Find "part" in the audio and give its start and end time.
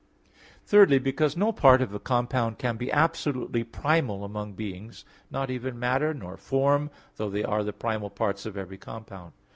1.51-1.79